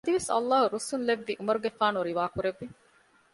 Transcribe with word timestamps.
އަދިވެސް 0.03 0.29
ﷲ 0.35 0.61
ރުއްސުން 0.71 1.05
ލެއްވި 1.07 1.33
ޢުމަރުގެފާނު 1.39 1.99
ރިވާ 2.07 2.23
ކުރެއްވި 2.33 2.67